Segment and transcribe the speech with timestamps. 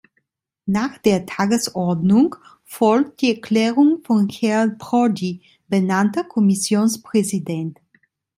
[0.65, 7.77] Nach der Tagesordnung folgt die Erklärung von Herrn Prodi, benannter Kommissionspräsident.